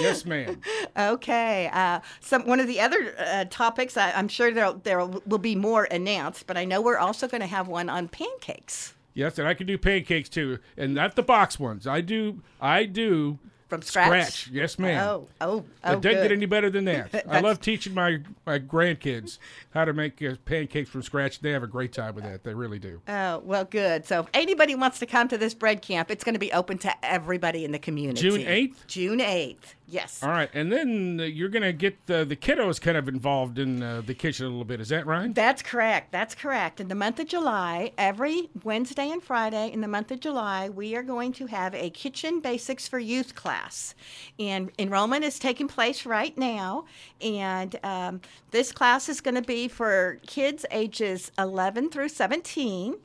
Yes, 0.00 0.24
ma'am. 0.24 0.60
okay. 0.98 1.70
Uh, 1.72 2.00
some 2.20 2.46
one 2.46 2.60
of 2.60 2.66
the 2.66 2.80
other 2.80 3.14
uh, 3.18 3.44
topics. 3.50 3.96
I, 3.96 4.12
I'm 4.12 4.28
sure 4.28 4.50
there 4.50 4.72
there 4.72 5.04
will 5.04 5.38
be 5.38 5.54
more 5.54 5.84
announced, 5.84 6.46
but 6.46 6.56
I 6.56 6.64
know 6.64 6.80
we're 6.80 6.98
also 6.98 7.28
going 7.28 7.42
to 7.42 7.46
have 7.46 7.68
one 7.68 7.88
on 7.88 8.08
pancakes 8.08 8.94
Yes, 9.14 9.38
and 9.38 9.48
I 9.48 9.54
can 9.54 9.66
do 9.66 9.76
pancakes 9.76 10.28
too, 10.28 10.58
and 10.76 10.94
not 10.94 11.16
the 11.16 11.22
box 11.22 11.58
ones. 11.58 11.86
I 11.86 12.00
do. 12.00 12.42
I 12.60 12.84
do 12.84 13.38
from 13.70 13.82
scratch. 13.82 14.08
Scratch, 14.08 14.50
Yes, 14.52 14.78
ma'am. 14.78 15.02
Oh, 15.06 15.28
oh, 15.40 15.64
oh. 15.84 15.92
It 15.92 16.00
doesn't 16.02 16.22
get 16.22 16.32
any 16.32 16.46
better 16.46 16.68
than 16.68 16.84
that. 16.86 17.24
I 17.30 17.40
love 17.40 17.60
teaching 17.60 17.94
my, 17.94 18.18
my 18.44 18.58
grandkids 18.58 19.38
how 19.70 19.84
to 19.84 19.92
make 19.92 20.20
uh, 20.20 20.34
pancakes 20.44 20.90
from 20.90 21.02
scratch. 21.02 21.40
They 21.40 21.52
have 21.52 21.62
a 21.62 21.68
great 21.68 21.92
time 21.92 22.16
with 22.16 22.24
that. 22.24 22.44
They 22.44 22.52
really 22.52 22.80
do. 22.80 23.00
Oh, 23.08 23.38
well, 23.44 23.64
good. 23.64 24.04
So 24.04 24.20
if 24.20 24.26
anybody 24.34 24.74
wants 24.74 24.98
to 24.98 25.06
come 25.06 25.28
to 25.28 25.38
this 25.38 25.54
bread 25.54 25.80
camp, 25.80 26.10
it's 26.10 26.24
going 26.24 26.34
to 26.34 26.40
be 26.40 26.52
open 26.52 26.76
to 26.78 27.04
everybody 27.04 27.64
in 27.64 27.72
the 27.72 27.78
community. 27.78 28.20
June 28.20 28.40
8th? 28.40 28.86
June 28.88 29.18
8th. 29.20 29.74
Yes. 29.90 30.22
All 30.22 30.28
right, 30.28 30.48
and 30.54 30.70
then 30.70 31.18
uh, 31.20 31.24
you're 31.24 31.48
going 31.48 31.64
to 31.64 31.72
get 31.72 32.06
the, 32.06 32.24
the 32.24 32.36
kiddos 32.36 32.80
kind 32.80 32.96
of 32.96 33.08
involved 33.08 33.58
in 33.58 33.82
uh, 33.82 34.02
the 34.06 34.14
kitchen 34.14 34.46
a 34.46 34.48
little 34.48 34.64
bit. 34.64 34.80
Is 34.80 34.90
that 34.90 35.04
right? 35.04 35.34
That's 35.34 35.62
correct. 35.62 36.12
That's 36.12 36.34
correct. 36.34 36.80
In 36.80 36.86
the 36.86 36.94
month 36.94 37.18
of 37.18 37.26
July, 37.26 37.92
every 37.98 38.50
Wednesday 38.62 39.10
and 39.10 39.20
Friday 39.20 39.72
in 39.72 39.80
the 39.80 39.88
month 39.88 40.12
of 40.12 40.20
July, 40.20 40.68
we 40.68 40.94
are 40.94 41.02
going 41.02 41.32
to 41.32 41.46
have 41.46 41.74
a 41.74 41.90
Kitchen 41.90 42.40
Basics 42.40 42.86
for 42.86 43.00
Youth 43.00 43.34
class. 43.34 43.96
And 44.38 44.70
enrollment 44.78 45.24
is 45.24 45.40
taking 45.40 45.66
place 45.66 46.06
right 46.06 46.38
now. 46.38 46.84
And 47.20 47.76
um, 47.82 48.20
this 48.52 48.70
class 48.70 49.08
is 49.08 49.20
going 49.20 49.34
to 49.34 49.42
be 49.42 49.66
for 49.66 50.20
kids 50.26 50.64
ages 50.70 51.32
11 51.36 51.90
through 51.90 52.10
17. 52.10 52.96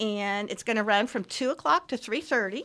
And 0.00 0.50
it's 0.50 0.62
going 0.62 0.76
to 0.76 0.82
run 0.82 1.06
from 1.06 1.24
2 1.24 1.50
o'clock 1.50 1.88
to 1.88 1.96
3.30 1.96 2.64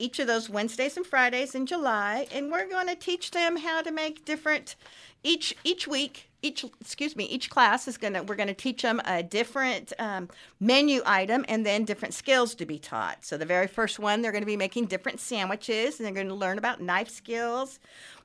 each 0.00 0.18
of 0.18 0.26
those 0.26 0.48
Wednesdays 0.48 0.96
and 0.96 1.06
Fridays 1.06 1.54
in 1.54 1.66
July, 1.66 2.26
and 2.32 2.50
we're 2.50 2.68
going 2.68 2.88
to 2.88 2.94
teach 2.94 3.30
them 3.30 3.56
how 3.56 3.82
to 3.82 3.92
make 3.92 4.24
different. 4.24 4.74
Each 5.22 5.54
each 5.64 5.86
week, 5.86 6.30
each 6.40 6.64
excuse 6.80 7.14
me, 7.14 7.24
each 7.24 7.50
class 7.50 7.86
is 7.86 7.98
gonna 7.98 8.22
we're 8.22 8.36
gonna 8.36 8.54
teach 8.54 8.80
them 8.80 9.02
a 9.04 9.22
different 9.22 9.92
um, 9.98 10.30
menu 10.58 11.02
item 11.04 11.44
and 11.46 11.66
then 11.66 11.84
different 11.84 12.14
skills 12.14 12.54
to 12.54 12.64
be 12.64 12.78
taught. 12.78 13.24
So 13.24 13.36
the 13.36 13.44
very 13.44 13.66
first 13.66 13.98
one, 13.98 14.22
they're 14.22 14.32
to 14.32 14.46
be 14.46 14.56
making 14.56 14.86
different 14.86 15.20
sandwiches, 15.20 16.00
and 16.00 16.06
they're 16.06 16.14
to 16.28 16.34
learn 16.34 16.56
about 16.56 16.80
knife 16.80 17.10
skills. 17.10 17.78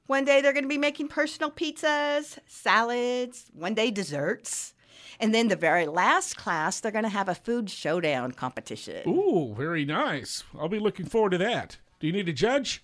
One 0.08 0.24
day 0.24 0.40
they're 0.40 0.54
to 0.54 0.70
be 0.70 0.78
making 0.78 1.10
personal 1.10 1.52
pizzas, 1.52 2.38
salads. 2.48 3.52
One 3.54 3.74
day 3.74 3.92
desserts. 3.92 4.75
And 5.20 5.34
then 5.34 5.48
the 5.48 5.56
very 5.56 5.86
last 5.86 6.38
class, 6.38 6.80
they're 6.80 6.92
going 6.92 7.04
to 7.04 7.10
have 7.10 7.30
a 7.30 7.36
food 7.36 7.70
showdown 7.70 8.32
competition. 8.32 9.08
Ooh, 9.08 9.54
very 9.58 9.86
nice. 9.86 10.44
I'll 10.60 10.70
be 10.70 10.80
looking 10.80 11.06
forward 11.06 11.32
to 11.32 11.38
that. 11.40 11.78
Do 12.00 12.08
you 12.08 12.14
need 12.14 12.28
a 12.30 12.34
judge? 12.34 12.84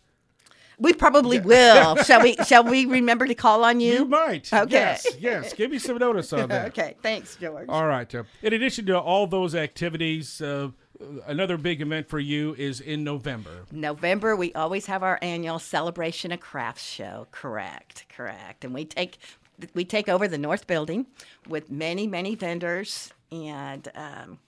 We 0.80 0.94
probably 0.94 1.40
will. 1.40 1.96
shall 2.04 2.24
we? 2.24 2.36
Shall 2.48 2.64
we 2.64 2.86
remember 2.86 3.28
to 3.28 3.36
call 3.36 3.64
on 3.64 3.80
you? 3.80 3.94
You 3.94 4.06
might. 4.06 4.52
Okay. 4.52 4.72
Yes, 4.72 5.06
yes. 5.20 5.54
Give 5.54 5.70
me 5.70 5.78
some 5.78 5.98
notice 5.98 6.34
on 6.34 6.50
that. 6.50 6.68
okay. 6.70 6.96
Thanks, 7.04 7.36
George. 7.36 7.68
All 7.70 7.86
right. 7.86 8.14
Uh, 8.16 8.24
in 8.42 8.54
addition 8.54 8.88
to 8.88 9.00
all 9.00 9.28
those 9.28 9.54
activities, 9.54 10.42
uh, 10.42 10.70
another 11.28 11.58
big 11.58 11.82
event 11.82 12.10
for 12.10 12.20
you 12.20 12.56
is 12.58 12.82
in 12.82 13.04
November. 13.04 13.66
November, 13.72 14.36
we 14.36 14.54
always 14.54 14.88
have 14.88 15.04
our 15.04 15.20
annual 15.22 15.60
celebration 15.60 16.32
of 16.32 16.40
crafts 16.40 16.84
show. 16.84 17.28
Correct, 17.30 18.06
correct. 18.10 18.66
And 18.66 18.74
we 18.74 18.86
take 18.86 19.20
we 19.74 19.86
take 19.86 20.10
over 20.10 20.28
the 20.28 20.38
north 20.38 20.68
building 20.68 21.06
with 21.48 21.70
many, 21.72 22.08
many 22.08 22.36
vendors, 22.36 23.14
and 23.32 23.88
um, 23.96 24.40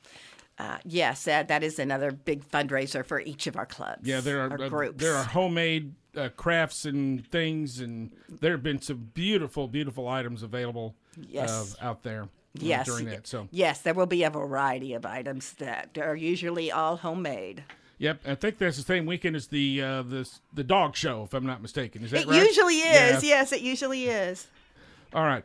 uh, 0.60 0.78
yes, 0.86 1.24
that 1.26 1.48
that 1.48 1.64
is 1.64 1.80
another 1.80 2.12
big 2.12 2.48
fundraiser 2.50 3.06
for 3.06 3.20
each 3.22 3.48
of 3.48 3.56
our 3.56 3.66
clubs. 3.66 4.08
Yeah, 4.08 4.22
there 4.22 4.42
are 4.42 4.54
uh, 4.62 4.70
groups. 4.70 4.98
there 5.04 5.16
are 5.16 5.24
homemade 5.24 5.94
uh, 6.16 6.30
crafts 6.36 6.86
and 6.86 7.26
things, 7.32 7.80
and 7.80 8.12
there 8.42 8.52
have 8.52 8.64
been 8.64 8.82
some 8.82 9.10
beautiful, 9.14 9.68
beautiful 9.68 10.08
items 10.08 10.44
available 10.44 10.96
Yes. 11.30 11.76
uh, 11.82 11.86
out 11.86 12.04
there. 12.04 12.24
uh, 12.24 12.28
yes, 12.56 12.86
during 12.88 13.06
that. 13.06 13.28
So, 13.28 13.48
yes, 13.52 13.82
there 13.82 13.94
will 13.94 14.06
be 14.08 14.24
a 14.24 14.30
variety 14.30 14.94
of 14.94 15.06
items 15.06 15.54
that 15.54 15.98
are 15.98 16.16
usually 16.16 16.72
all 16.72 16.98
homemade. 16.98 17.64
yep, 18.00 18.20
I 18.28 18.36
think 18.36 18.58
that's 18.60 18.78
the 18.78 18.84
same 18.84 19.06
weekend 19.08 19.36
as 19.36 19.48
the 19.48 19.82
uh, 19.82 20.02
the 20.04 20.30
the 20.54 20.64
dog 20.64 20.96
show, 20.96 21.24
if 21.24 21.34
I'm 21.34 21.46
not 21.46 21.62
mistaken. 21.62 22.04
Is 22.04 22.12
that 22.12 22.26
right? 22.26 22.28
It 22.28 22.30
right? 22.40 22.48
usually 22.48 22.80
Yeah. 22.80 23.18
is. 23.18 23.24
Yes, 23.24 23.52
it 23.54 23.62
usually 23.62 24.06
is. 24.08 24.48
All 25.14 25.26
right. 25.26 25.44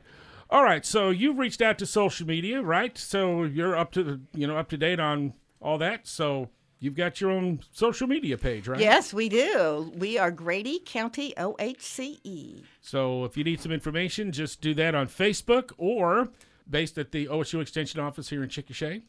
All 0.51 0.65
right. 0.65 0.85
So 0.85 1.11
you've 1.11 1.39
reached 1.39 1.61
out 1.61 1.79
to 1.79 1.87
social 1.87 2.27
media, 2.27 2.63
right? 2.63 2.97
So 2.97 3.45
you're 3.45 3.77
up 3.77 3.93
to 3.93 4.03
the, 4.03 4.21
you 4.35 4.47
know, 4.47 4.57
up 4.57 4.69
to 4.71 4.77
date 4.77 4.99
on 5.01 5.35
all 5.61 5.79
that. 5.79 6.07
So 6.07 6.49
you've 6.81 6.95
got 6.95 7.21
your 7.21 7.31
own 7.31 7.61
social 7.73 8.07
media 8.07 8.39
page, 8.39 8.67
right? 8.67 8.81
Yes, 8.81 9.13
we 9.13 9.29
do. 9.29 9.93
We 9.97 10.17
are 10.17 10.31
Grady 10.31 10.81
County 10.85 11.35
OHCE. 11.37 12.63
So 12.81 13.25
if 13.25 13.37
you 13.37 13.45
need 13.45 13.61
some 13.61 13.73
information, 13.73 14.33
just 14.33 14.61
do 14.61 14.73
that 14.75 14.95
on 14.95 15.07
Facebook 15.07 15.73
or 15.77 16.29
based 16.69 16.97
at 16.99 17.13
the 17.13 17.27
OSU 17.27 17.61
Extension 17.61 18.01
office 18.01 18.31
here 18.31 18.43
in 18.43 18.49
Chickasha. 18.49 19.03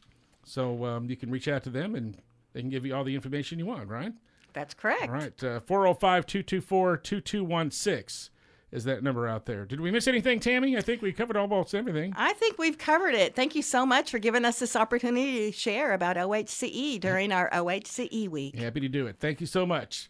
So 0.43 0.83
um, 0.85 1.09
you 1.09 1.15
can 1.15 1.29
reach 1.31 1.47
out 1.47 1.63
to 1.63 1.69
them 1.69 1.95
and 1.95 2.17
they 2.53 2.61
can 2.61 2.69
give 2.69 2.85
you 2.85 2.95
all 2.95 3.03
the 3.03 3.15
information 3.15 3.59
you 3.59 3.65
want, 3.65 3.87
right? 3.87 4.13
That's 4.53 4.73
correct. 4.73 5.03
All 5.03 5.15
right. 5.15 5.43
Uh, 5.43 5.59
405 5.61 6.25
224 6.25 6.97
2216 6.97 8.33
is 8.71 8.83
that 8.83 9.03
number 9.03 9.27
out 9.27 9.45
there. 9.45 9.65
Did 9.65 9.81
we 9.81 9.91
miss 9.91 10.07
anything, 10.07 10.39
Tammy? 10.39 10.77
I 10.77 10.81
think 10.81 11.01
we 11.01 11.11
covered 11.11 11.37
almost 11.37 11.73
everything. 11.73 12.13
I 12.15 12.33
think 12.33 12.57
we've 12.57 12.77
covered 12.77 13.15
it. 13.15 13.35
Thank 13.35 13.55
you 13.55 13.61
so 13.61 13.85
much 13.85 14.11
for 14.11 14.19
giving 14.19 14.45
us 14.45 14.59
this 14.59 14.75
opportunity 14.75 15.51
to 15.51 15.57
share 15.57 15.93
about 15.93 16.17
OHCE 16.17 16.99
during 16.99 17.31
our 17.31 17.49
OHCE 17.51 18.29
week. 18.29 18.57
Happy 18.57 18.79
to 18.79 18.89
do 18.89 19.07
it. 19.07 19.17
Thank 19.19 19.41
you 19.41 19.47
so 19.47 19.65
much. 19.65 20.09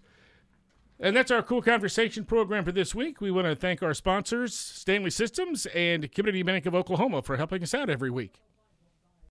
And 0.99 1.15
that's 1.15 1.31
our 1.31 1.41
KOOL 1.41 1.61
Konversation 1.61 2.27
program 2.27 2.65
for 2.65 2.73
this 2.73 2.93
week. 2.93 3.21
We 3.21 3.31
want 3.31 3.47
to 3.47 3.55
thank 3.55 3.81
our 3.81 3.93
sponsors, 3.93 4.53
Stanley 4.53 5.11
Systems 5.11 5.65
and 5.67 6.11
Community 6.11 6.43
Bank 6.43 6.65
of 6.65 6.75
Oklahoma, 6.75 7.21
for 7.21 7.37
helping 7.37 7.63
us 7.63 7.73
out 7.73 7.89
every 7.89 8.09
week. 8.09 8.41